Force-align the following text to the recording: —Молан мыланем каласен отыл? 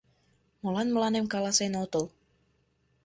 —Молан 0.61 0.87
мыланем 0.91 1.25
каласен 1.33 1.73
отыл? 1.83 2.05